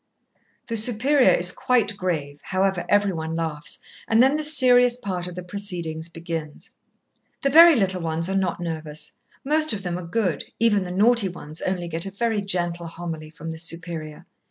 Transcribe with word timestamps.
The 0.65 0.77
Superior 0.77 1.29
is 1.29 1.51
quite 1.51 1.95
grave, 1.95 2.41
however, 2.45 2.85
every 2.89 3.13
one 3.13 3.35
laughs, 3.35 3.77
and 4.07 4.23
then 4.23 4.35
the 4.35 4.41
serious 4.41 4.97
part 4.97 5.27
of 5.27 5.35
the 5.35 5.43
proceedings 5.43 6.09
begins. 6.09 6.71
The 7.43 7.51
very 7.51 7.75
little 7.75 8.01
ones 8.01 8.27
are 8.27 8.35
not 8.35 8.59
nervous. 8.59 9.11
Most 9.45 9.73
of 9.73 9.83
them 9.83 9.99
are 9.99 10.07
good, 10.07 10.45
even 10.59 10.85
the 10.85 10.91
naughty 10.91 11.29
ones 11.29 11.61
only 11.61 11.87
get 11.87 12.07
a 12.07 12.11
very 12.11 12.41
gentle 12.41 12.87
homily 12.87 13.29
from 13.29 13.51
the 13.51 13.59
Superior. 13.59 14.25